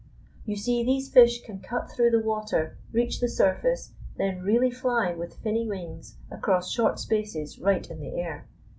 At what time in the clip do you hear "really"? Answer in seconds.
4.41-4.71